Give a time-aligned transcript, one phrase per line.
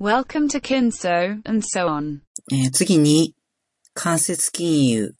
[0.00, 2.20] Welcome to Kinso, and so on.
[2.52, 3.34] え次に、
[3.94, 5.14] 間接金融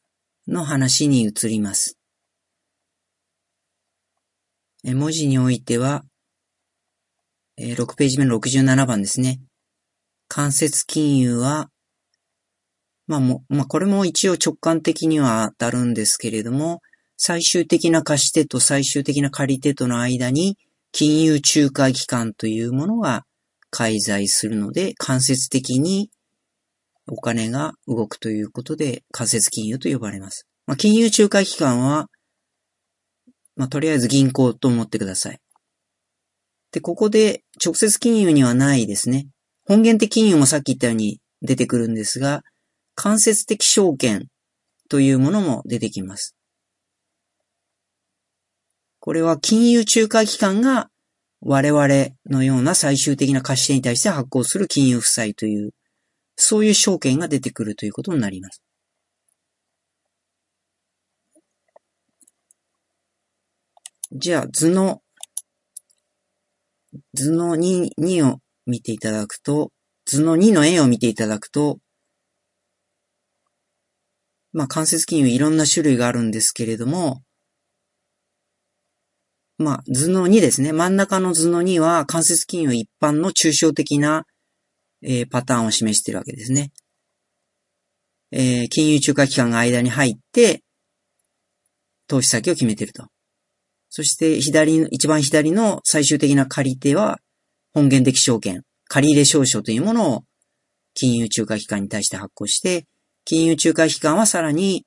[0.46, 1.98] の話に移ります。
[4.84, 6.04] え文字においては、
[7.56, 9.41] えー6ページ目の67番ですね。
[10.29, 11.71] 間接金融は、
[13.09, 16.83] まあも、まあこれも一応直感的には当たるんですけれども、
[17.17, 20.57] 最終的な貸し手と最終的な借り手との間に
[20.93, 23.25] 金融仲介機関というものが
[23.71, 26.11] 介在するので、間接的に
[27.07, 30.46] お金が動くということで、間接金融と呼ばれます。
[30.67, 32.08] まあ、金融仲介機関は、
[33.56, 35.41] まあ、とりあえず銀行と思ってください。
[36.72, 39.27] で、ここで直接金融にはないですね。
[39.64, 42.42] 本源的金融もさっき言ったように出てくるんですが、
[42.94, 44.27] 間接的証券
[44.88, 46.34] というものも出てきます。
[49.00, 50.91] これは金融仲介機関が
[51.41, 51.88] 我々
[52.28, 55.73] のような最終的な貸し手に対して発行する金融負債という
[56.41, 58.62] そういう証券が出てくるということになります。
[64.12, 65.03] じゃあ図の、
[67.12, 69.73] 図の 2, 2を見ていただくと、
[70.06, 71.78] 図の2の絵を見ていただくと、
[74.52, 77.23] まあ間接金融いろんな種類があるんですけれども、
[79.59, 80.73] まあ図の2ですね。
[80.73, 84.25] 真ん中の図の2は間接金融一般の抽象的な
[85.03, 86.70] えーパターンを示しているわけですね。
[88.31, 90.62] えー金融仲介機関が間に入って、
[92.06, 93.06] 投資先を決めていると。
[93.91, 97.19] そして、左、一番左の最終的な借り手は、
[97.73, 100.25] 本源的証券、借入証書というものを
[100.95, 102.86] 金融仲介機関に対して発行して、
[103.25, 104.84] 金融仲介機関はさらに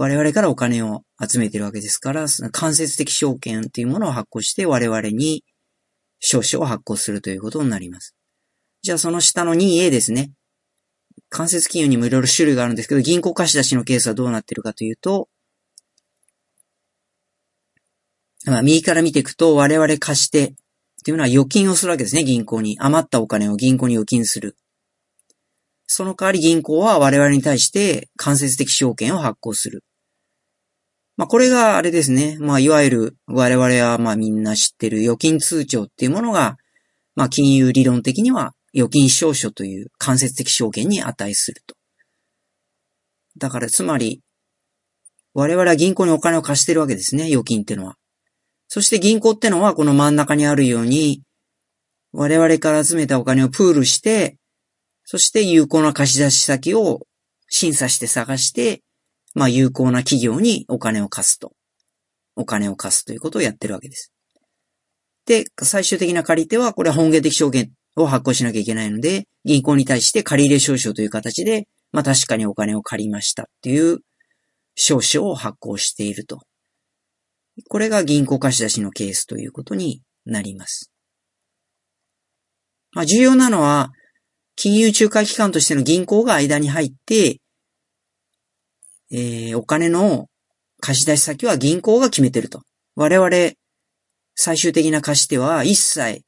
[0.00, 5.42] 我々からお金を集めているわけですから、間接的証券というものを発行して我々に
[6.20, 8.14] 証書を発行するということになります。
[8.82, 10.30] じゃあその下の 2A ですね。
[11.30, 15.28] 間接金融にもいろいろ種類があるんですけど、銀行貸し出しのケースはどうなってるかというと、
[18.46, 20.54] まあ、右から見ていくと、我々貸してっ
[21.04, 22.78] ていうのは預金をするわけですね、銀行に。
[22.78, 24.56] 余ったお金を銀行に預金する。
[25.88, 29.82] その代わり銀行は我々に対して間接的証券を発行する。
[31.18, 32.36] まあ、これがあれですね。
[32.38, 36.56] まあ、いわゆる我々はまあみんな知ってる預金通帳っていうものが、
[37.16, 41.74] まあ、金融理論的には預金証書という間接的証券に値すると。
[43.36, 44.20] だから、つまり、
[45.34, 47.96] 我々は銀行にお金を貸してるわけですね、預金ってのは。
[48.68, 51.22] そして銀行ってのはこの真ん中にあるように、
[52.12, 54.36] 我々から集めたお金をプールして、
[55.04, 57.00] そして有効な貸し出し先を
[57.48, 58.82] 審査して探して、
[59.38, 61.52] まあ有効な企業にお金を貸すと。
[62.34, 64.12] お金を貸すということをやってるわけです。
[65.26, 73.98] で、最終的な借り手は、これは本源的証券を発行しなきゃいけないので、銀行に対して借入証書という形で、まあ確かにお金を借りましたっていう
[74.74, 76.40] 証書を発行していると。
[77.68, 80.90] これが銀行貸し出しのケースということになります。
[82.90, 83.90] まあ重要なのは、
[84.56, 87.38] 金融仲介機関としての銀行が間に入って、
[89.10, 90.26] えーお金の
[90.80, 92.62] 貸し出し先は銀行が決めてると。
[92.94, 93.30] 我々、
[94.34, 96.22] 最終的な貸し手は一切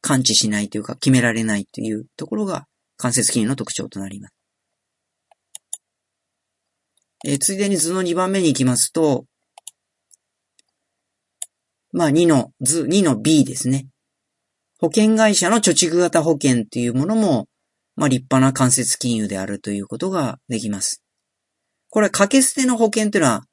[0.00, 2.66] 感知しないというか決められないというところが
[2.98, 4.34] 間接金融の特徴となります。
[7.26, 9.24] えーついでに図の2番目に行きますと、
[11.92, 13.86] まあ2の図、2の B ですね。
[14.80, 17.46] 保険会社の貯蓄型保険というものも、
[17.96, 21.03] まあ立派な間接金融であるということができます。
[21.94, 23.44] これは掛け捨ての保険というのは、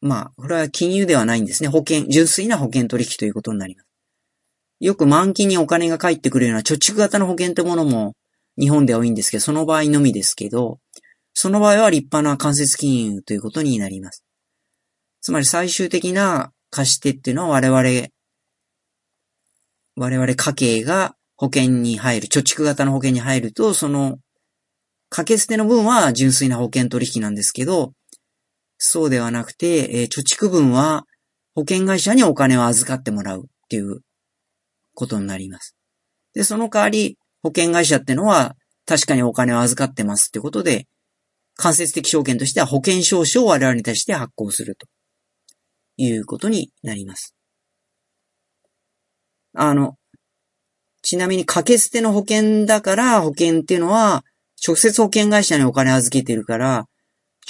[0.00, 1.68] まあ、これは金融ではないんですね。
[1.68, 3.86] 保険、純粋な保険取引ということになります。
[4.80, 8.16] よく満期にお金が返ってくるような貯蓄型の保険というものも
[8.58, 10.80] 日本では多いんですけど、その場合のみですけど、
[11.34, 14.24] その場合は立派な間接金融ということになります。
[15.20, 18.08] つまり最終的な貸し手っていうのは我々、
[19.94, 24.18] 我々家計が保険に入る、貯蓄型の保険に入ると、その
[25.16, 27.94] 掛け捨ての分は純粋な保険取引なんですけど、
[28.76, 31.04] そうではなくて、えー貯蓄分は
[31.54, 34.02] 保険会社にお金を預かってもらうっていう
[34.92, 35.74] ことになります。
[36.34, 40.86] で、その代わり、保険会社ってのは確かにお金を預かってますってことで、
[41.56, 44.86] 間接的証券としては保険証書を我々に対して発行すると
[45.96, 47.34] いうことになります。
[49.54, 49.94] あの、
[51.00, 54.22] ちなみに掛け捨ての保険だから保険っていうのは
[54.64, 56.86] 直接保険会社にお金預けてるから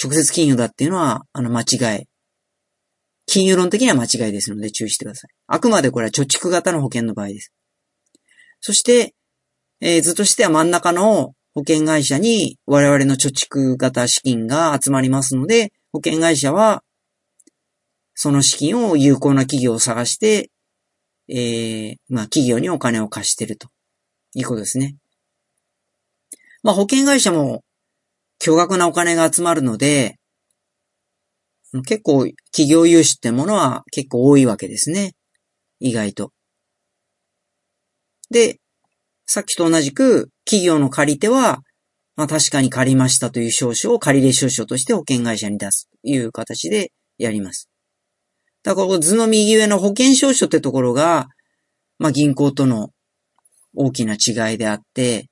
[0.02, 2.06] 直接金融だっていうのはあの間違い。
[3.26, 5.30] 金融論的には間違いですので注意してください。
[5.46, 7.52] あくまでこれは貯蓄型の保険の場合です。
[8.60, 9.14] そして、
[9.80, 16.82] えー、図としては真ん中の保険会社に我々の貯蓄型資金が集まりますので、保険会社は
[18.14, 20.50] その資金を有効な企業を探して、
[21.28, 23.68] えー、まあ企業にお金を貸してると
[24.34, 24.96] いうことですね。
[26.66, 27.62] まあ保険会社も
[28.40, 30.16] 巨額なお金が集まるので、
[31.86, 35.12] 結構企業融資ってものは結構多いわけですね。
[35.78, 36.32] 意外と。
[38.30, 38.58] で、
[39.26, 41.60] さっきと同じく企業の借り手は、
[42.16, 47.70] まあ確かに借りましたという証書を借り入れ証書として保険会社に出すという形でやります。
[48.64, 51.28] だからここ図の右上の保険証書ってところが、
[52.00, 52.88] まあ銀行との
[53.76, 55.28] 大きな違いであって、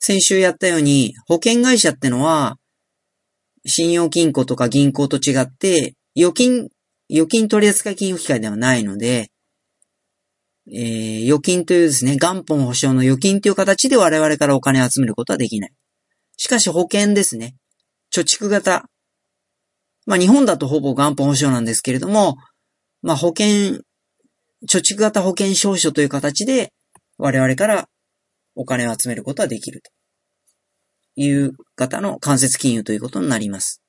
[0.00, 2.56] 先週やったように保険会社ってのは、
[3.66, 6.68] 信用金庫とか銀行と違って、預金、
[7.10, 9.30] 預金取扱金融機関ではないので、
[10.72, 15.72] えー、預金というですね、元本保証の預金という形で我々からお金を集めることはできない。
[16.38, 17.54] しかし保険ですね。
[18.14, 18.86] 貯蓄型。
[20.06, 22.36] まあ日本だとほぼ元本保証なんですけれども、
[23.02, 23.82] まあ保険、
[24.66, 26.72] 貯蓄型保険証書という形で
[27.18, 27.88] 我々から
[28.54, 29.90] お金を集めることはできると
[31.16, 33.82] いう型の間接金融ということになります。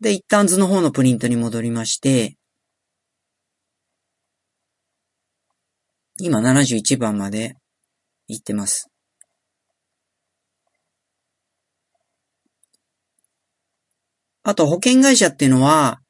[0.00, 2.36] で、一旦図の方のプリントに戻りまして、
[6.18, 7.56] 今71番まで
[8.28, 8.90] 行ってます。
[14.42, 16.00] あと保険会社っていうのは、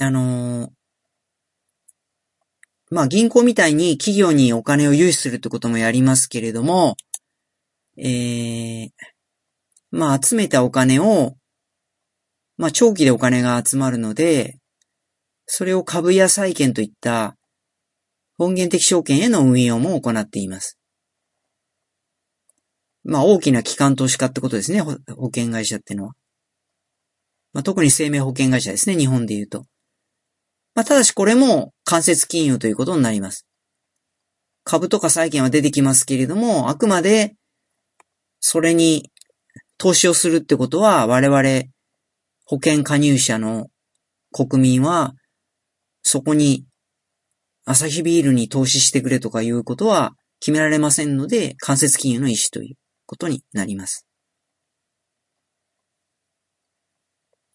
[0.00, 0.70] あのー、
[2.92, 6.96] まあ銀行みたいに企業にお金を融資するってこともやりますけれども、
[7.96, 8.90] えー、
[9.90, 11.34] まあ集めたお金を、
[12.58, 14.58] まあ長期でお金が集まるので、
[15.46, 17.34] それを株や債券といった
[18.36, 20.78] 本源的証券への運用も行っています。
[23.04, 24.98] まあ大きな機関投資家ってことですね、保
[25.34, 26.12] 険会社ってのは。
[27.54, 29.64] まあ、特に生命保険会社ですね、日本で言うと。
[30.74, 33.46] まあ、ただしこれも間接金融ということになります。
[34.64, 37.34] 株とか債券は出てきますけれども、あくまで、
[38.40, 39.10] それに
[39.76, 41.42] 投資をするってことは、我々
[42.44, 43.68] 保険加入者の
[44.32, 45.14] 国民は、
[46.02, 46.64] そこに、
[47.64, 52.76] アサヒビールに投資してくれとかいうことは決められませんので、間接金融の意思という
[53.06, 54.06] ことになります。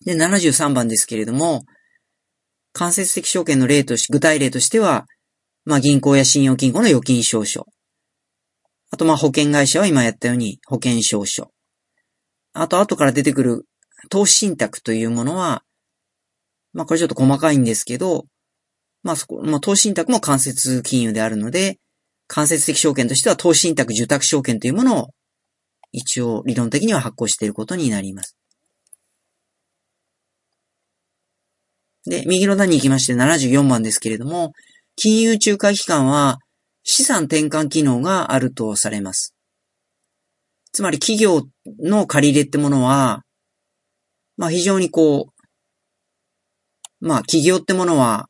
[0.05, 1.65] で、73番ですけれども、
[2.77, 5.07] 間接的証券の例とし、具体例としては、
[5.65, 7.65] まあ銀行や信用金庫の預金証書。
[8.91, 11.49] あとまあ保険会社は今やったように保険証書。
[12.53, 13.65] あと後から出てくる
[14.11, 15.63] 投資信託というものは、
[16.71, 18.25] まあこれちょっと細かいんですけど、
[19.01, 21.79] まあそこ、まあ投資信託も間接金融であるので、
[22.27, 25.07] 間接的証券としては投資信託受託証券というものを
[25.91, 28.37] 一応理論的には発行していることになります。
[32.07, 34.53] で、右の段に行きまして74番ですけれども、
[34.95, 36.39] 金融仲介機関は
[36.83, 39.35] 資産転換機能があるとされます。
[40.71, 41.43] つまり企業
[41.79, 43.23] の借り入れってものは、
[44.37, 45.33] まあ非常にこ
[47.01, 48.27] う、まあ企業ってものは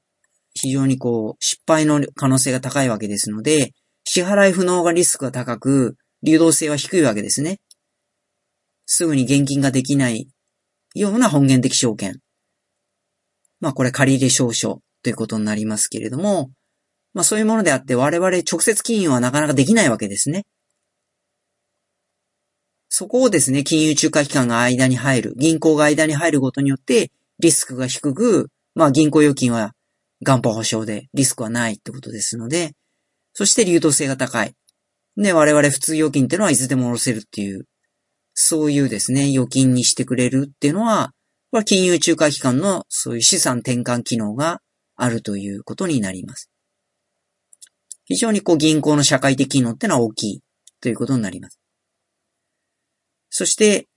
[0.53, 3.73] 非常にこう失敗の可能性が高いわけですので、
[4.05, 7.59] 支払い不能がリスクが高く、流動性は低いわけですね。
[8.87, 10.27] すぐに現金ができない
[10.95, 12.19] ような本源的証券。
[13.59, 16.51] まあこれ借入証書ということになりますけれども、
[17.13, 20.45] まあそういうものであって我々直接金融はなかなかできないわけですね。
[22.89, 29.73] そこをですね、金融仲介機関が間に入る、銀行が間に入ることによってリスクが低く、まあ銀行預金は
[30.21, 32.73] 元本保証でリスクはないってことですので、
[33.33, 34.53] そして流動性が高い。
[35.15, 37.65] で、我々普通預金っていうのはいつでも下ろせるっていう、
[38.33, 41.11] そういうですね、預金にしてくれるっていうのは、
[41.51, 44.61] は金融仲介機関のそういう資産転換機能が
[44.95, 46.49] あるということになります。
[48.05, 50.41] 非常にこう銀行の社会的機能ってのは大きい
[50.81, 51.59] ということになります。
[53.29, 53.87] そして、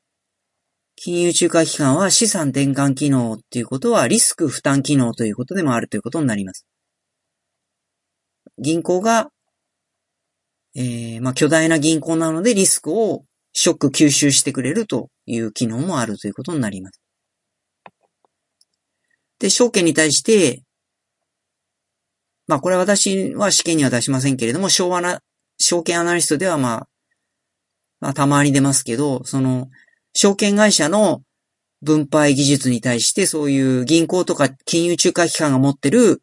[0.96, 6.66] 金融仲介機関は資産転換機能っていうことはリスク負担機能ということでもあるということになります。
[8.58, 9.30] 銀行が、
[10.74, 17.00] えー、まあ、巨大な銀行なのでリスクをショック吸収してくれるという機能もあるということになります。
[19.40, 20.62] で、証券に対して、
[22.46, 25.20] まあこれは私は試験には出しませんけれども、昭和な、
[25.58, 26.88] 証券アナリストではまあ、
[28.00, 29.68] まあたまに出ますけど、その、
[30.14, 31.22] 証券会社の
[31.82, 36.22] 分配技術に対してそういう銀行とか金融仲介機関が持ってる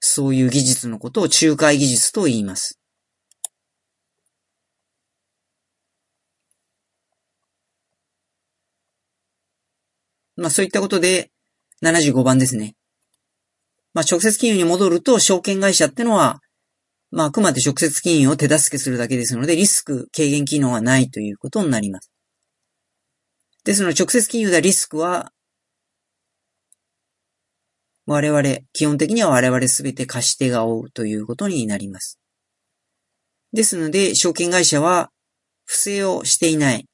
[0.00, 2.80] そういう技術のことを仲介技術と言います。
[10.36, 11.30] まあそういったことで
[11.82, 12.74] 75番ですね。
[13.94, 16.40] まあ直接金融に戻ると証券会社ってのは
[17.10, 22.12] まあ、あくまで直接金融を手助けするだけですので、リスク軽減機能はないということになります。
[23.64, 25.32] ですので、直接金融でリスクは、
[28.06, 32.20] 我々、基本的には我々すべて貸し手が負うということになります。
[33.52, 35.10] ですので、証券会社は、
[35.64, 36.88] 不正をしていない。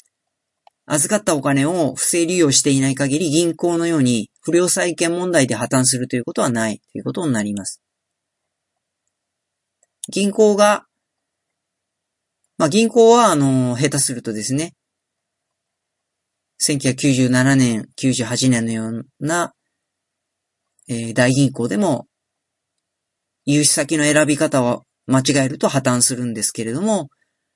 [0.87, 7.83] 預かったお金を不正利用していない限り、銀行のように不良債権問題で破綻するということはないということになります。
[10.09, 10.87] 銀行が、
[12.57, 14.75] まあ、銀行は、あの、下手するとですね、
[16.63, 19.53] 1997年、98年のような、
[20.89, 22.07] えー、大銀行でも、
[23.45, 27.09] 融資先の選び方を間違えると破綻するんですけれども、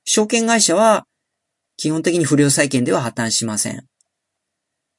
[0.04, 1.06] 証券会社は
[1.80, 3.86] 基本的に不良債権では破綻しません。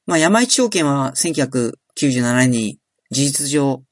[0.04, 2.80] まあ、山一証券は1997年に
[3.12, 3.84] 事実上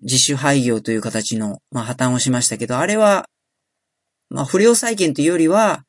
[0.00, 3.26] 自主廃業という形の、まあ、破綻をしましたけど、あれは、
[4.30, 5.82] まあ、不良債権というよりは、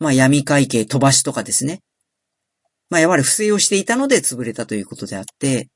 [0.00, 1.82] まあ、闇会計飛ばしとかですね。
[2.90, 5.68] まあ、やはり不正をしていたので潰れたということであって、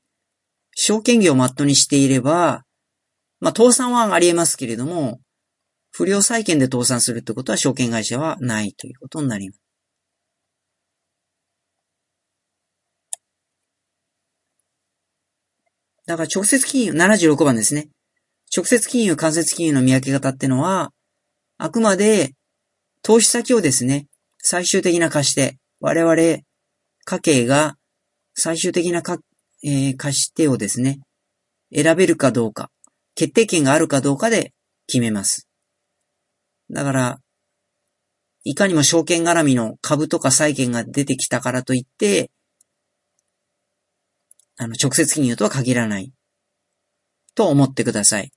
[0.75, 2.65] 証券業をマットにしていれば、
[3.39, 5.21] まあ、倒産はあり得ますけれども、
[5.91, 9.61] 不良債権で倒産するということは証券会社はないということになります。
[16.07, 17.89] だから直接金融、76番ですね。
[18.55, 20.93] 直接金融、間接金融の見分け方ってのは、
[21.57, 22.33] あくまで
[23.03, 24.07] 投資先をですね、
[24.39, 26.43] 最終的な貸し手、我々家
[27.23, 27.77] 計が
[28.35, 29.19] 最終的なか、
[29.63, 31.01] えー、貸し手をですね、
[31.73, 32.71] 選べるかどうか、
[33.15, 34.53] 決定権があるかどうかで
[34.87, 35.50] 決めます。
[36.71, 37.21] だから、
[38.45, 42.31] いかにも証券絡みの株とか債券が出てきたからといって、
[44.57, 46.13] あの、直接金融とは限らない。
[47.35, 48.31] と思ってください。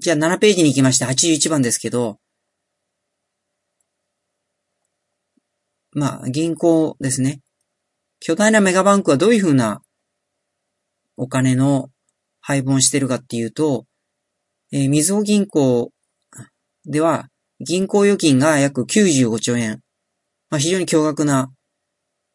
[0.00, 2.18] じゃあ7ページに行きまして81番ですけど、
[5.94, 7.40] まあ、銀行ですね。
[8.20, 9.80] 巨大なメガバンクはどういうふうな
[11.16, 11.88] お金の
[12.40, 13.86] 配分してるかっていうと、
[14.72, 15.92] えー、みずほ銀行
[16.84, 17.28] では、
[17.60, 19.80] 銀行預金が約95兆円。
[20.50, 21.50] まあ、非常に驚愕な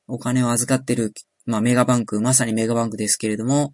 [0.08, 1.14] お金を預かってる、
[1.46, 3.74] まあ、メガバンク、まさにメガバンクですけれども、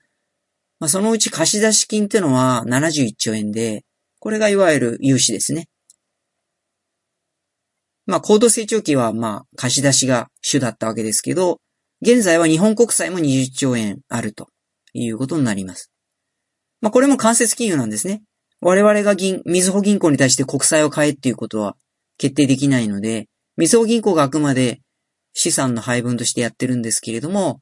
[0.80, 3.86] まあ、そのうち貸出金ってのは71兆円で、
[4.20, 5.68] これがいわゆる融資ですね。
[8.06, 11.60] まあ、高度成長期は、まあ、貸し出しが主だったわけですけど、
[12.02, 14.50] 現在は日本国債も20兆円あると
[14.94, 15.92] いうことになります。
[16.82, 18.22] まあ、これも間接金融なんですね。
[18.62, 21.76] 我々が銀、みずほ銀行に対して国債を買えっていうことは
[22.18, 24.82] 決定できないので、みずほ銀行があくまで
[25.34, 27.62] 資産の配分としてやってるんですけれども、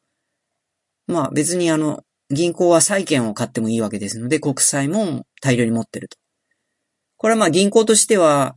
[1.08, 6.18] まあ別にあの、銀行は債券を買ってもいいわけですので、国債も大量に持ってると。
[7.18, 8.56] これはまあ銀行としては、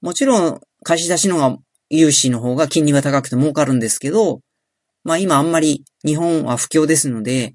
[0.00, 1.58] もちろん貸し出しのが
[1.90, 4.40] 融資の方が金利が高くて儲かるんですけど、
[5.04, 7.54] まあ今あんまり日本は不況ですので、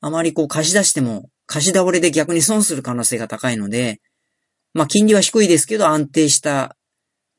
[0.00, 4.00] あまりこう貸し出しても貸し倒れで逆に損する可能性が高いので、
[4.72, 6.74] まあ金利は低いですけど安定した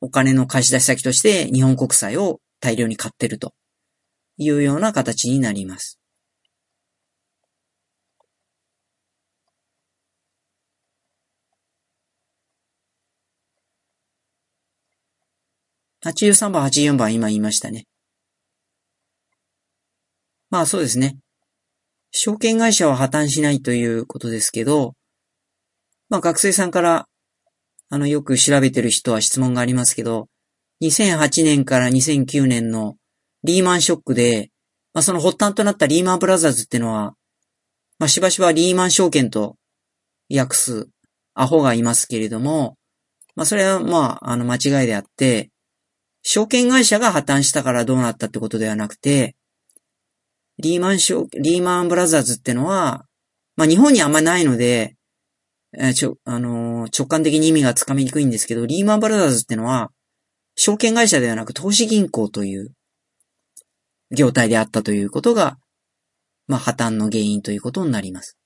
[0.00, 3.54] お金の貸し出し先として日本国債を大量に買ってると
[4.36, 5.98] いうような形になります。
[16.04, 17.86] 83番、84番今言いましたね。
[20.50, 21.16] まあそうですね。
[22.10, 24.94] 証券会社は破綻しないということですけど、
[26.10, 27.06] まあ学生さんから、
[27.88, 30.28] あの、よく調べてる人は質問がありますけど、
[30.82, 32.96] 2008年から2009年の
[33.42, 34.50] リーマンショックで、
[34.92, 37.14] まあその発端となったリーマンブラザーズっていうのは、
[37.98, 39.56] まあしばしばリーマン証券と
[40.30, 40.88] 訳す
[41.32, 42.76] アホがいますけれども、
[43.36, 45.50] まあそれはまあ、あの間違いであって、
[46.24, 49.36] 証券会社が破綻したからどうなったってことではなくて、
[50.58, 53.04] リーマンショリーマンブラザーズってのは、
[53.56, 54.96] まあ日本にあんまないので、
[55.76, 59.90] えー、ちょ、あのー、直感的に意味がつかみにくいんですけど、リーマンブラザーズってのは、
[60.56, 62.72] 証券会社ではなく投資銀行という
[64.10, 65.58] 業態であったということが
[66.46, 68.36] まあ破綻の原因ということになります。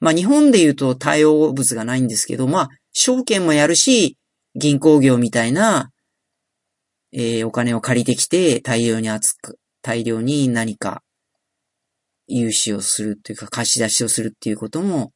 [0.00, 4.16] まあ日本で言うと対応物がないんですけど、まあ証券もやるし、
[4.54, 5.90] 銀行業みたいな、
[7.18, 11.02] えー、お金を借りてきて大量に厚く、大量に何か
[12.26, 15.12] 融資をするというか貸し出しをするっていうことも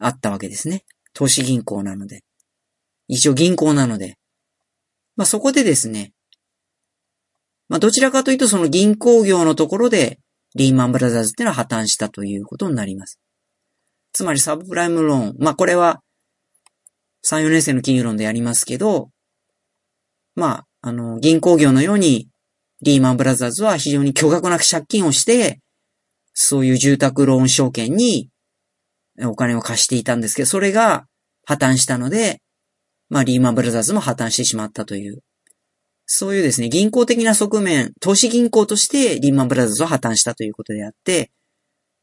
[0.00, 0.82] あったわけですね。
[1.14, 2.22] 投資銀行なので。
[3.06, 4.16] 一応銀行なので。
[5.14, 6.12] まあそこでですね、
[7.68, 10.18] まあどちらかというとその銀行業のところで
[10.56, 13.20] リーマンブラザーズっていうのは破綻したということになります。
[14.12, 15.36] つまりサブプライムローン。
[15.38, 16.02] まあこれは
[17.24, 19.10] 3、4年生の金融論でやりますけど、
[20.36, 22.28] まあ、あの、銀行業のように
[22.80, 25.58] リーマンブラザーズは非常に巨額な借金をして、
[26.32, 28.30] そういう住宅ローン証券に
[29.20, 31.06] お金を貸していたんですけど、それが
[31.44, 32.40] 破綻したので、
[33.08, 35.24] まあリーマンブラザーズも破綻してしまったという、
[36.04, 41.32] そういうですね、銀行的な側面、投資銀行としてリーマンブラザーズは破綻したということであって、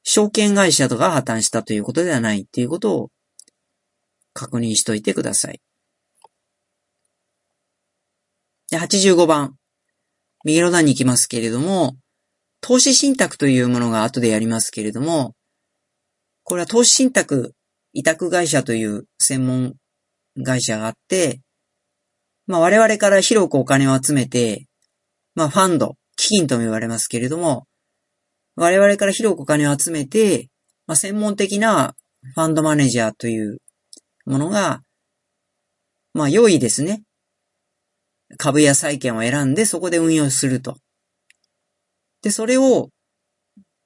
[0.03, 3.11] 証券会社とか破綻したということではないっていうことを
[4.33, 5.61] 確認しといてください。
[8.73, 9.53] で、85番。
[10.45, 11.95] 右の段に行きますけれども、
[12.59, 15.35] 投資信託というものが後でやりますけれども、
[16.41, 17.53] これは投資信託
[17.93, 19.75] 委託会社という専門
[20.43, 21.41] 会社があって、
[22.47, 24.65] まあ我々から広くお金を集めて、
[25.35, 27.67] まあファンド、基金とも言われますけれども、
[28.55, 30.49] 我々から広くお金を集めて、
[30.87, 31.93] まあ専門的な
[32.33, 33.59] ファンドマネージャーという
[34.25, 34.81] ものが、
[36.15, 37.03] まあ良いですね。
[38.37, 40.77] 株や債券を選んでそこで運用すると。
[42.21, 42.89] で、それを、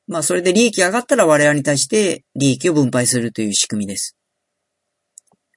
[0.08, 4.16] まあ、それで利益上がったら我々に対して利益を分配するという仕組みです。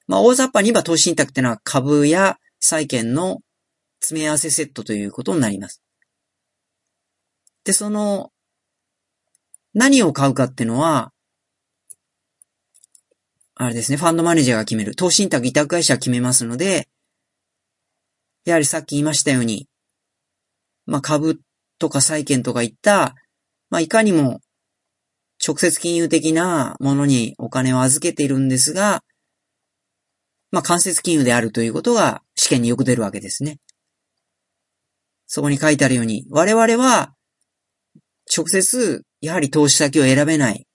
[0.07, 3.39] まあ、大雑把に言えば投資信託ってのは株や債券の
[4.01, 5.81] 詰め合わせセットということになります。
[7.63, 8.31] で、その、
[9.73, 11.13] 何を買うかっていうのは、
[13.55, 14.95] あれですね、ファンドマネージャーが決める。
[14.95, 16.89] 投資信託委託会社が決めますので、
[18.45, 19.67] やはりさっき言いましたように、
[20.85, 21.39] まあ株
[21.79, 23.15] とか債券とかいった、
[23.69, 24.39] まあ、いかにも
[25.45, 29.01] 直接金融的なものにお金を預けているんですが、
[30.51, 33.57] まあ、間接金融であるということが試験によく出るわけですね。
[35.25, 37.13] そこに書いてあるように、我々は
[38.35, 40.67] 直接やはり投資先を選べない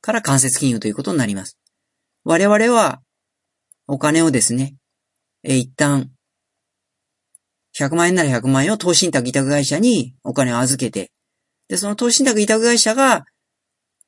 [0.00, 1.58] から間接金融ということになります。
[2.24, 3.00] 我々は
[3.86, 4.74] お金をですね、
[5.44, 6.10] え一旦
[7.78, 11.10] 100万円なら100万円を投資信託委託会社にお金を預けて、
[11.68, 13.24] で、その投資信託委託会社が、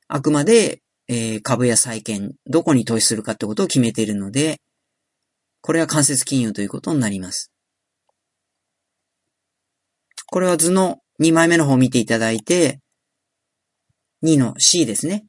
[0.07, 4.59] あくまで、えー、株や債券、どこに投資するかってことを決めているので、
[5.61, 7.51] これは間接金融ということになります。
[10.25, 12.79] これは図の2枚目の方を見ていただいて、
[14.23, 15.25] 2の C ですね。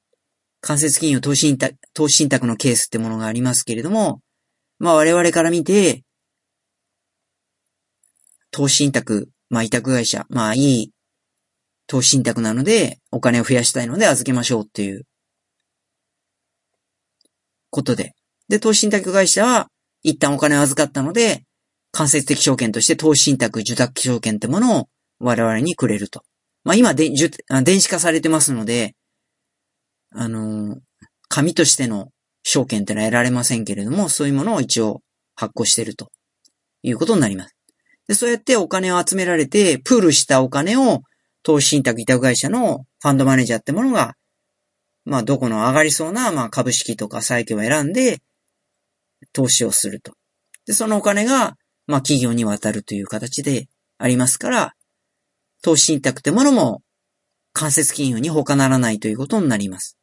[0.61, 4.21] 間接金融投資信託、投資信託のケースってものがありますけれども、
[4.79, 6.05] まあ我々から見て、
[8.51, 10.93] 投資信託、まあ委託会社、まあいい
[11.87, 15.07] 投資信託なので、お金を増やしたいので預けましょうっていう
[17.71, 18.13] ことで。
[18.49, 19.69] で、投資信託会社は
[20.03, 21.43] 一旦お金を預かったので、
[21.93, 26.23] 間接的証券として投資信託受託証券ってものを我々にくれると。
[26.63, 27.11] まあ今で、
[27.65, 28.95] 電子化されてますので、
[30.13, 30.79] あのー、
[31.29, 32.09] 紙としての
[32.43, 35.03] 証券ってのは得られませんけれども、そういうものを一応
[35.35, 36.11] 発行してると
[36.83, 37.57] いうことになります。
[38.11, 41.05] で、そうやってお金を集められて、プールしたお金を
[41.45, 44.17] 投資信託委託会社のファンドマネージャーってものが、
[45.05, 48.19] まあ、どこの上がりそうな、まあ、株式とか債券を選んで、
[49.33, 50.15] 投資をすると。
[50.67, 54.75] で、そのお金が、まあ、企業に渡るという形でありますから、
[55.63, 56.83] 投資信託ってものも、
[57.53, 59.97] 間接金融に他ならないということになります。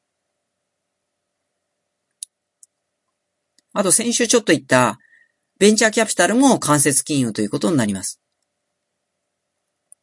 [3.73, 4.97] あと、先週ちょっと言った、
[5.59, 8.21] ベンチャーキャピタルも間接金融ということになります。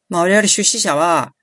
[0.09, 1.33] まあ我々出資者は、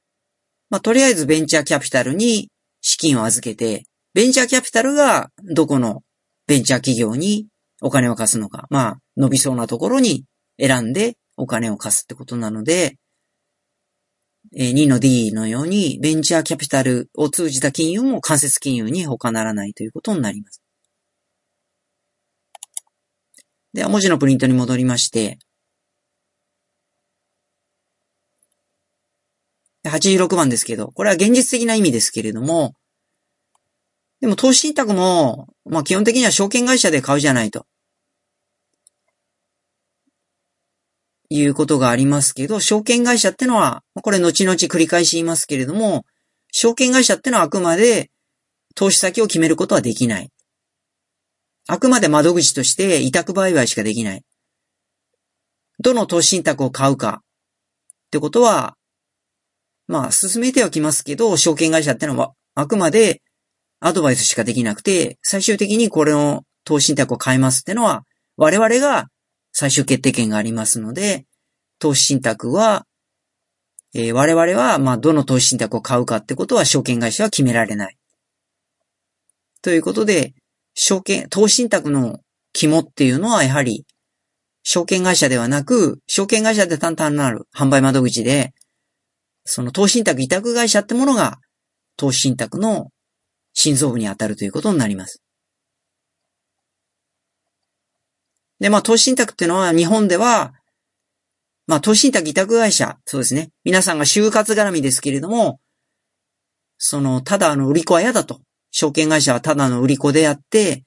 [0.70, 6.03] まあとりあえずベンチャーキャピタルに資金を預けて、ベンチャーキャピタルがどこの
[6.46, 7.46] ベンチャー企業に
[7.81, 10.25] お金を貸すのか、まあ伸びそうなところに
[10.61, 12.96] 選んでお金を貸すってことなので、
[14.55, 20.62] 2の D のようにベンチャーキャピタルを通じた金融も間接金融に他ならないということになります。
[23.72, 25.38] では、文字のプリントに戻りまして、
[29.85, 32.74] 86番ですけど、これは現実的な意味ですけれども、
[34.20, 37.66] でも投資信託も、まあ基本的には証券会社で買うじゃないと。
[41.28, 46.04] いうことがありますけど、証券会社ってのは、これ後々繰り返し言いますけれども、
[46.52, 48.11] 証券会社ってのはあくまで
[48.74, 50.30] 投資先を決めることはできない。
[51.68, 54.25] あくまで窓口として委託売買しかできない。
[55.79, 58.77] どの投資信託を買うかってことは、
[59.87, 63.22] まあ、進めてはきますけど、証券会社ってのはあくまで
[63.81, 68.05] アドバイスしかできなくて、最終的にこれの投資信託を買いますってのは、
[68.37, 69.09] 我々が
[69.53, 71.27] 最終決定権がありますので、
[71.79, 72.87] 投資信託は、
[73.94, 77.96] えー、我々は、まあ、どの投資信託を買うかってことは証券会社は決められない。
[79.62, 80.33] ということで、
[80.74, 82.20] 証券、投資信託の
[82.52, 83.85] 肝っていうのはやはり、
[84.62, 88.52] 証券会社ではなく、証券会社で単々なる販売窓口で、
[89.44, 91.38] その投資信託委託会社ってものが、
[91.96, 92.90] 投資信託の
[93.54, 95.22] 心臓部に当たるということになります。
[98.61, 100.52] で、まあ、投資信託っていうのは日本では、
[101.66, 103.50] まあ、投資信託委託会社、そうですね。
[103.64, 105.58] 皆さんが就活絡みですけれども、
[106.78, 108.40] その、ただあの売り子は嫌だと。
[108.72, 110.85] 証券会社はただの売り子であって、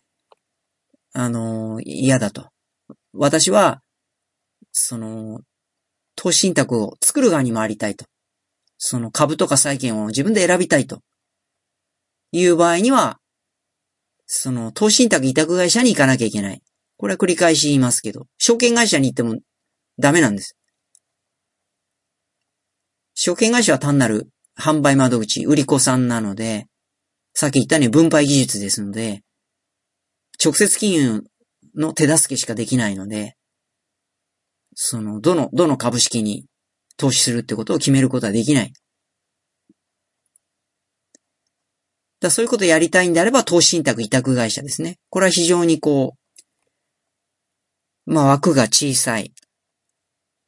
[1.13, 2.49] あの、嫌だと。
[3.13, 3.81] 私は、
[4.71, 5.39] その、
[6.15, 8.05] 投資信託を作る側に回りたいと。
[8.77, 10.99] その株とか債券を自分で選びたいと。
[12.31, 13.19] いう場合には、
[14.25, 16.61] その、投資信託委託会社に行かなきゃいけない。
[16.97, 19.39] これは繰り返し言いますけど、証券会社に行っても
[19.99, 20.57] ダメなんです。
[23.13, 24.27] 証券会社は単なる
[24.59, 26.67] 販売窓口、売り子さんなので、
[27.35, 29.21] さっき言ったように分配技術ですので、
[30.43, 31.23] 直接金融
[31.75, 33.35] の手助けしかできないので、
[34.73, 36.45] その、どの、どの株式に
[36.97, 38.73] 投資するってことを決めることはできない。
[42.21, 44.97] だそういうことをやりたいんであれば、投資信託委託会社ですね。
[45.09, 46.15] これは非常にこ
[48.05, 49.33] う、まあ枠が小さい。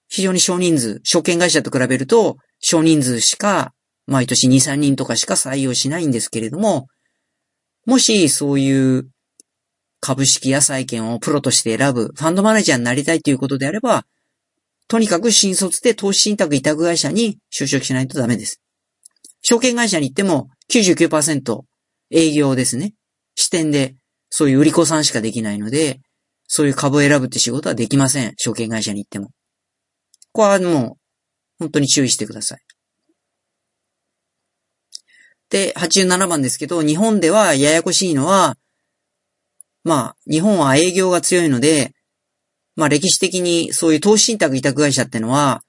[0.08, 3.74] 非常に少人数、証券会社と比べると、少人数しか、
[4.08, 6.88] 毎年2、3人とかしか採用しないんですけれども、
[7.86, 9.10] もしそういう
[10.00, 14.06] 株式や債券をプロとして選ぶ、ファンドマネージャーになりたいということであれば、
[14.88, 18.62] とにかく新卒で投資信託委託会社に就職しないとダメです。
[19.42, 21.62] 証券会社に行っても99%
[22.12, 22.94] 営業ですね。
[23.36, 23.96] 視点で
[24.30, 26.00] そういう売り子さんしかできないので、
[26.48, 28.34] そういう株を選ぶって仕事はできません。
[28.38, 29.28] 証券会社に行っても。
[29.28, 29.32] こ
[30.34, 30.98] こはもう、
[31.60, 32.60] 本当に注意してください。
[35.50, 38.58] で、87番ですけど、日本ではややこしいのは、
[39.84, 41.94] まあ、日本は営業が強いので、
[42.76, 45.64] まあ歴史的にそういう投資信託委託会社ってのは、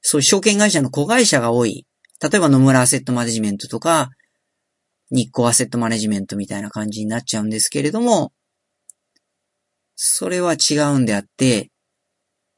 [0.00, 1.86] そういう証券会社の子会社が多い。
[2.20, 4.10] 例えば野村アセットマネジメントとか、
[5.10, 8.32] 日光アセットマネジメントみたいな感じになっちゃうんですけれども、
[9.94, 11.70] それは違うんであって、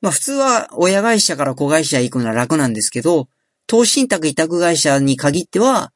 [0.00, 3.28] まあ普通は親会社から子会社へ行くのは楽なんですけど、
[3.66, 5.92] 投資信託委託会社に限っては、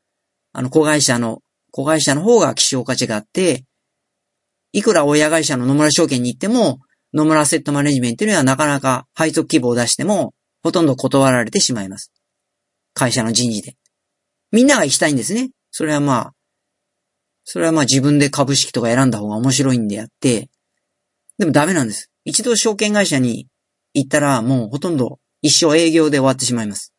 [0.55, 3.65] あの子会社の、子会社の方が希少価値があって、
[4.73, 6.79] いくら親会社の野村証券に行っても、
[7.13, 12.13] 野村アセットマネジメントにはなかなか配属希望を出しても、ほとんど断られてしまいます。
[12.95, 13.77] 会社の人事で。
[14.53, 15.51] みんなが行きたいんですね。
[15.73, 16.33] それはまあ、
[17.43, 20.51] それはまあ自分で株式とか選んだ方が面白いんであって、
[21.37, 22.11] でもダメなんです。
[22.25, 23.49] 一度証券会社に
[23.93, 26.94] 行ったらもうほとんど一生営業で終わってしまいます。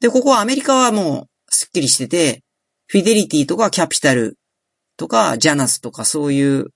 [0.00, 2.42] で、ここはアメリカはもうスッキリしてて、
[2.86, 4.38] フィデリティとかキャピタル
[4.96, 6.66] とか、ジャナスとかそういう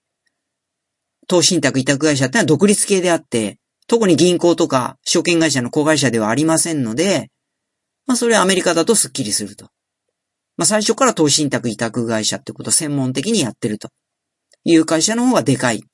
[1.28, 7.30] 投資信託委託会社ってのは独立系であって、特に銀行とか証券会社の子会社ではありませんので、
[8.06, 9.66] まあそれはアメリカだとスッキリすると。
[10.56, 13.90] まあ最初から投資信託委託会社ってことを専門的にやってると
[14.64, 15.84] いう会社の方がでかい。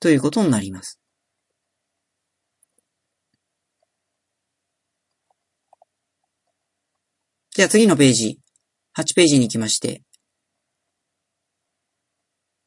[0.00, 0.98] ということになります。
[7.54, 8.40] じゃあ次のページ。
[8.98, 10.02] 8ページに行きまして。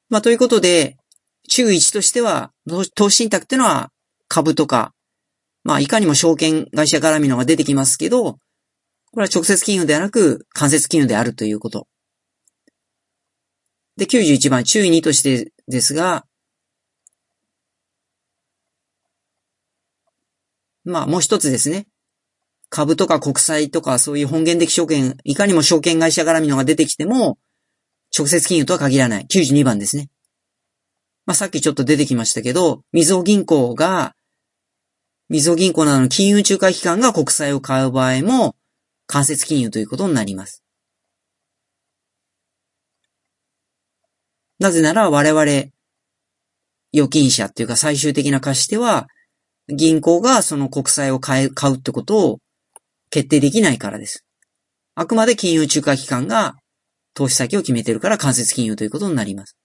[0.08, 0.96] まあ、ということで、
[1.50, 2.54] 注意としては、
[2.96, 3.92] 投資信託っていうのは
[4.30, 4.94] 株とか、
[5.66, 8.36] まあ、いかにも証券会社絡みのが出てきますけど、
[9.12, 11.86] これは直接金融ではなく間接金融であるということ。
[13.98, 16.26] で、91番、注意2としてですが、
[20.86, 21.88] まあ、もう一つですね。
[22.70, 27.38] 株とか国債とかそういう本源的証券、いかにも証券会社絡みのが出てきても、
[28.18, 29.26] 直接金融とは限らない。
[29.26, 30.10] 92番ですね。
[31.26, 34.16] まあ、さっきちょっと出てきましたけど、みずほ銀行が、
[35.30, 38.56] みずほ銀行などの金融仲介機関が国債を買う場合も、
[39.08, 40.64] 間接金融ということになります。
[44.60, 45.42] なぜなら我々、
[46.94, 49.08] 預金者っていうか最終的な貸し手は、
[49.68, 52.40] 銀行がその国債を買うってことを
[53.10, 54.26] 決定できないからです。
[54.96, 56.56] あくまで金融仲介機関が
[57.14, 59.58] 投資先を決めてるから間接金融ということになります。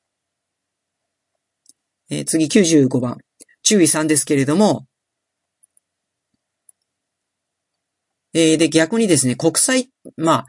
[2.10, 3.16] えー、次95番。
[3.62, 4.86] 注意3ですけれども、
[8.34, 10.46] えー、で、逆にですね、国債、まあ、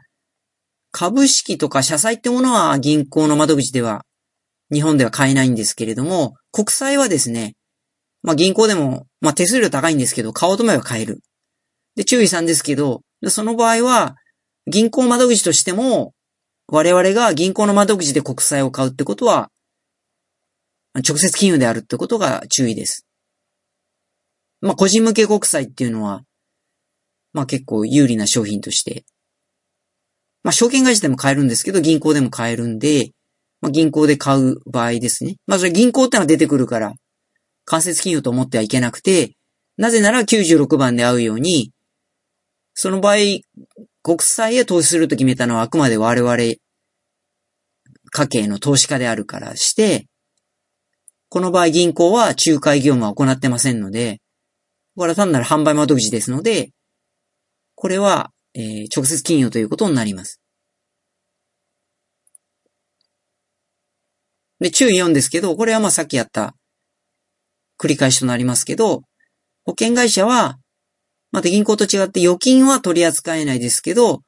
[0.90, 4.04] 株式とか社債ってものは銀行の窓口では、
[4.72, 7.54] 日本では買えないんですけれども、国債はですね、
[8.22, 11.20] まあ銀行でも、まあ手数料高いんですけど、買おうと思えば買える。
[11.96, 14.16] で、注意さんですけど、その場合は、
[14.66, 16.14] 銀行窓口としても、
[16.66, 19.50] 我々が銀行の窓口で国債を買うってことは、
[20.94, 23.06] 直接金融であるってことが注意です。
[24.60, 26.22] まあ個人向け国債っていうのは、
[27.32, 29.04] まあ結構有利な商品として、
[30.42, 33.10] まあ証券会社でも買えるんですけど、銀行でも買えるんで、
[33.60, 35.36] まあ銀行で買う場合ですね。
[35.46, 36.94] まあそれ銀行ってのは出てくるから、
[37.66, 39.34] 間接金融と思ってはいけなくて、
[39.76, 41.73] なぜなら96番で会うように、
[42.74, 43.16] その場合、
[44.02, 46.58] 国債へ投資すると決めたのはあくまで我々、家
[48.28, 50.06] 計の投資家であるからして、
[51.28, 54.20] この場合銀行は仲介業務は行ってませんので、
[54.96, 56.70] これは単なる販売窓口ですので、
[57.74, 60.40] これは、えー、直接金融ということになります。
[64.60, 66.54] で、注意4ですけど、これはまあさっきやった
[67.78, 69.02] 繰り返しとなりますけど、
[69.64, 70.58] 保険会社は、
[71.34, 74.22] また銀行と違って預金は取り扱えないですけど、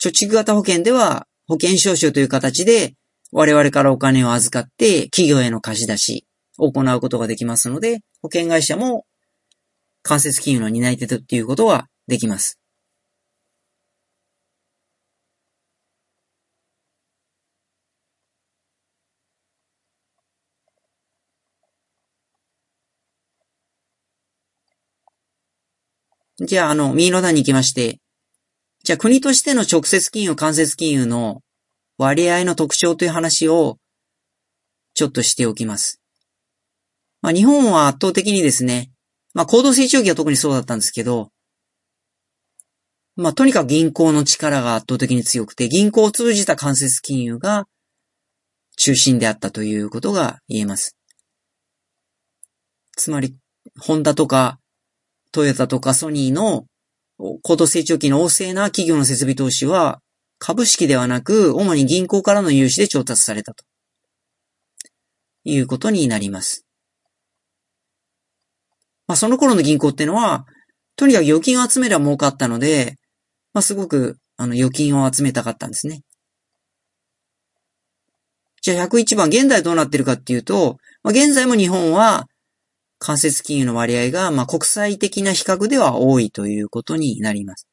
[0.00, 2.94] 貯蓄型保険では保険証書という形で
[3.32, 9.04] 我々からお金を預かって企業への貸し出しを行うことができますので、保険会社も
[10.04, 12.60] 間接金融の担い手ということはできます。
[26.38, 28.00] じゃあ、あの、右の段に行きまして、
[28.82, 31.42] じゃあ国としての直接金融、間接金融の
[31.96, 33.78] 割合の特徴という話を
[34.94, 36.00] ちょっとしておきます。
[37.22, 38.90] まあ、日本は圧倒的にですね、
[39.32, 41.30] まあ、高度成長期は特にそうだったんですけど、
[43.16, 47.66] まあ、とにかく銀行の力が圧倒的に強くて、銀行を通じた間接金融が
[48.76, 50.96] 中心であったということが言えます。
[52.96, 53.36] つまり、
[53.78, 54.58] ホンダとか
[55.34, 56.66] トヨタとかソニーの
[57.42, 60.00] 高度成長期の旺盛な企業の設備投資は
[60.38, 63.64] 株式ではなく、主に銀行からの融資で調達されたと。
[65.44, 66.66] いうことになります。
[69.06, 70.46] まあ、その頃の銀行っていうのは、
[70.96, 72.96] とにかく預金を集めれば儲かったので、
[73.52, 76.00] まあ、すごく、あの、預金を集めたかったんですね。
[78.62, 82.26] じゃあ101番、現在どうなってるかっていうと、まあ、現在も日本は、
[82.98, 87.68] 間接金融の割合が、まあ、国際的な比較では多いということになります。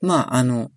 [0.00, 0.70] まあ、あの、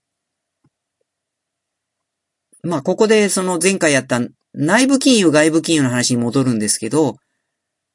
[2.64, 4.20] まあ、ここでその前回やった
[4.54, 7.16] 内部金融、外部金融の話に戻るんですけど、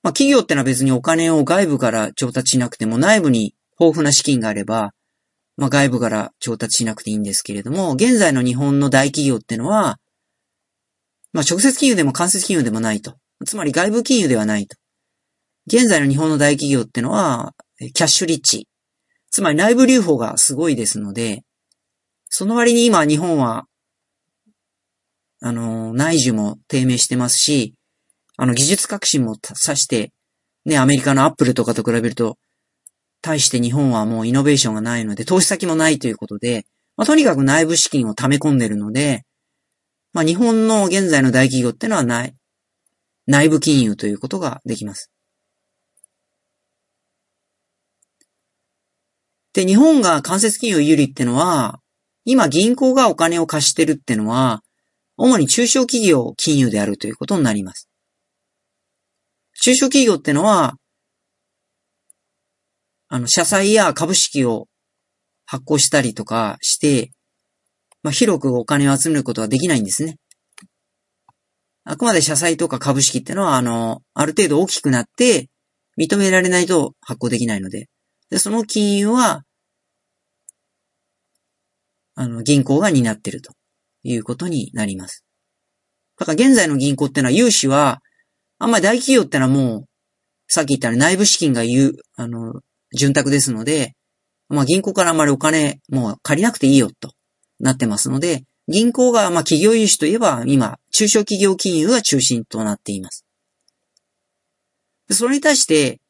[0.02, 4.92] まあ、企業ってのは別にお金を外部から調達しなくても内部に豊富な資金があれば、
[5.56, 9.98] まあ、外部から調達しなくていいんですけれども、現在の日本の大企業ってのは、
[11.32, 13.14] まあ、直接金融でも間接金融でもないと。
[13.46, 14.76] つまり外部金融ではないと。
[15.66, 18.68] 現在の日本の大企業ってのは、キャッシュリッチ。
[19.30, 21.42] つまり内部留保がすごいですので、
[22.28, 23.66] その割に今日本は、
[25.40, 27.74] あの、内需も低迷してますし、
[28.36, 30.12] あの、技術革新も指して、
[30.64, 32.38] ね、アメリカのアップルとかと比べると、
[33.24, 39.24] 対して日本はもうイノベーションがないので、投資先もないということで、まあ、とにかく内部資金を溜め込んでるので、
[40.12, 42.34] まあ、日本の現在の大企業ってのはない、
[43.26, 45.10] 内部金融ということができます。
[49.54, 51.80] で、日本が間接金融有利ってのは、
[52.26, 54.62] 今銀行がお金を貸してるってのは、
[55.16, 57.88] 主に中小企業金融であるということになります。
[59.62, 60.74] 中小企業ってのは、
[63.14, 64.66] あの、社債や株式を
[65.46, 67.12] 発行したりとかして、
[68.02, 70.16] まあ、広くお金を集めることはできないんですね。
[71.84, 75.48] あくまで社債とか株式ってのは、あの、ある程度大きくなって、
[75.96, 77.86] 認められないと発行できないので。
[78.30, 79.44] で、その金融は、
[82.16, 83.52] あの、銀行が担ってると
[84.02, 85.24] いうことになります。
[86.18, 88.00] だから現在の銀行ってのは融資は、
[88.58, 89.84] あんまり大企業ってのはもう、
[90.48, 92.54] さっき言ったように内部資金が言う、あの、
[92.94, 93.94] 潤沢ですので、
[94.48, 97.12] まあ銀行からあまりお金もう借りなくていいよと
[97.60, 103.24] なってますので、銀行がまあ企業融資といえば今、中小企業金融が中心となっています。
[105.10, 106.00] それに対して、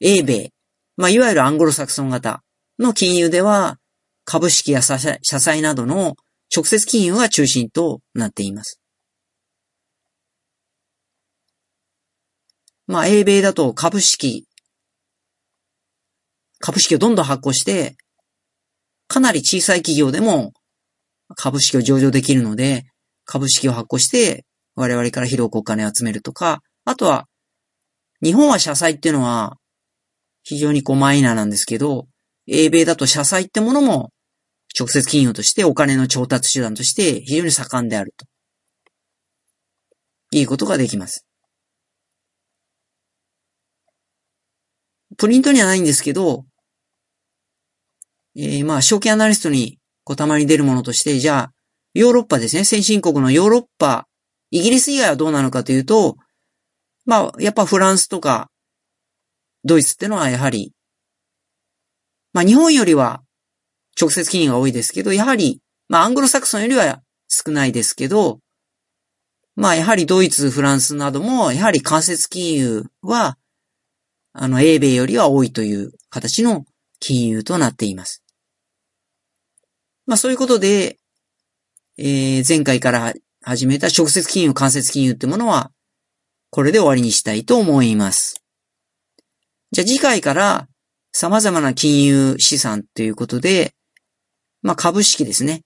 [0.00, 0.50] 英米、
[0.96, 2.42] まあ、いわゆるアングロサクソン型
[2.78, 3.78] の金融では、
[4.24, 6.16] 株式や社債などの
[6.54, 8.80] 直接金融が中心となっています。
[12.86, 14.46] まあ、英米だと株式、
[16.66, 17.94] 株式をどんどん発行して、
[19.06, 20.54] かなり小さい企業でも
[21.36, 22.84] 株式を上場できるので、
[23.26, 27.26] 株式を発行して我々から広くお金を集めるとか、あとは、
[28.22, 29.58] 日本は社債っていうのは
[30.42, 32.06] 非常にこうマイナーなんですけど、
[32.46, 34.08] 英米だと社債ってものも
[34.74, 38.24] 直接金融としてお金の調達手段として非常に盛んであると。
[40.30, 41.26] いいことができます。
[45.18, 46.46] プリントにはないんですけど、
[48.36, 51.52] えー、まあ、証券アナリストにこうたまに出るものとして、じゃあ、
[51.94, 54.06] ヨーロッパですね、先進国のヨーロッパ、
[54.50, 56.16] イギリス以外はどうなのかというと、
[57.06, 58.50] まあ、やっぱフランスとか、
[59.64, 60.72] ドイツってのはやはり、
[62.32, 63.22] まあ日本よりは
[63.98, 68.40] 直接金融が多いですけど、やはり、まあアングロサクソンよりは少ないですけど、
[69.56, 73.38] まあやはりドイツ、フランスなども、やはり間接金融は、
[74.32, 76.64] あの、英米よりは多いという形の
[76.98, 78.23] 金融となっています。
[80.06, 80.98] まあそういうことで、
[81.96, 85.70] えー、前回から始めた直接金融、間接金融ってものは、
[86.50, 88.42] これで終わりにしたいと思います。
[89.72, 90.68] じゃあ次回から
[91.12, 93.74] 様々な金融資産ということで、
[94.62, 95.62] まあ株式ですね。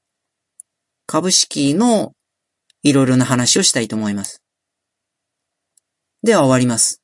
[1.06, 2.12] 株式の
[2.82, 4.42] いろいろな話をしたいと思います。
[6.22, 7.02] では終わります。